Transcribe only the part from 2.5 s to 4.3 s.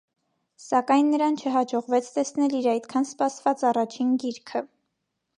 իր այդքան սպասված առաջին